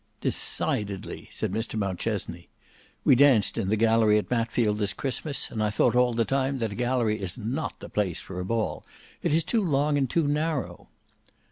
"Decidedly," 0.19 1.27
said 1.29 1.51
Mr 1.51 1.75
Mountchesney. 1.77 2.49
"We 3.03 3.13
danced 3.13 3.55
in 3.55 3.69
the 3.69 3.75
gallery 3.75 4.17
at 4.17 4.29
Matfield 4.31 4.79
this 4.79 4.93
Christmas, 4.93 5.51
and 5.51 5.61
I 5.63 5.69
thought 5.69 5.95
all 5.95 6.15
the 6.15 6.25
time 6.25 6.57
that 6.57 6.71
a 6.71 6.75
gallery 6.75 7.21
is 7.21 7.37
not 7.37 7.79
the 7.79 7.87
place 7.87 8.19
for 8.19 8.39
a 8.39 8.43
ball; 8.45 8.83
it 9.21 9.31
is 9.31 9.43
too 9.43 9.63
long 9.63 9.99
and 9.99 10.09
too 10.09 10.27
narrow." 10.27 10.87